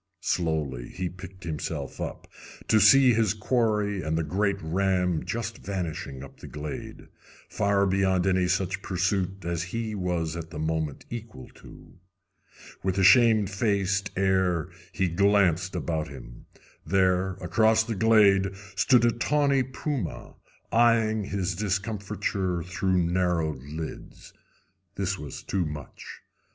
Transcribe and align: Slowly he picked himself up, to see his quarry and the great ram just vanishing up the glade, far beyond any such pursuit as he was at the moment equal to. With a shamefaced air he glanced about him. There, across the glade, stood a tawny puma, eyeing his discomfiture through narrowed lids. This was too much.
Slowly 0.23 0.87
he 0.89 1.09
picked 1.09 1.43
himself 1.43 2.01
up, 2.01 2.27
to 2.67 2.79
see 2.79 3.13
his 3.13 3.35
quarry 3.35 4.01
and 4.01 4.17
the 4.17 4.23
great 4.23 4.59
ram 4.59 5.23
just 5.23 5.59
vanishing 5.59 6.23
up 6.23 6.39
the 6.39 6.47
glade, 6.47 7.09
far 7.49 7.85
beyond 7.85 8.25
any 8.25 8.47
such 8.47 8.81
pursuit 8.81 9.45
as 9.45 9.61
he 9.77 9.93
was 9.93 10.35
at 10.35 10.49
the 10.49 10.57
moment 10.57 11.05
equal 11.11 11.49
to. 11.49 11.99
With 12.81 12.97
a 12.97 13.03
shamefaced 13.03 14.09
air 14.17 14.69
he 14.91 15.07
glanced 15.07 15.75
about 15.75 16.07
him. 16.07 16.47
There, 16.83 17.33
across 17.35 17.83
the 17.83 17.93
glade, 17.93 18.55
stood 18.75 19.05
a 19.05 19.11
tawny 19.11 19.61
puma, 19.61 20.33
eyeing 20.71 21.25
his 21.25 21.55
discomfiture 21.55 22.63
through 22.63 22.97
narrowed 23.03 23.61
lids. 23.61 24.33
This 24.95 25.19
was 25.19 25.43
too 25.43 25.67
much. 25.67 26.21